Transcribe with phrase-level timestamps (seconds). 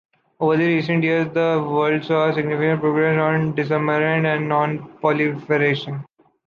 [0.39, 6.03] Over the recent years, the world saw a significant progress on disarmament and non-proliferation.